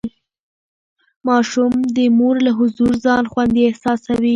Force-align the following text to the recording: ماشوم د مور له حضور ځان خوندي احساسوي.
ماشوم 1.27 1.73
د 1.95 1.97
مور 2.17 2.35
له 2.45 2.51
حضور 2.59 2.93
ځان 3.05 3.23
خوندي 3.31 3.61
احساسوي. 3.65 4.29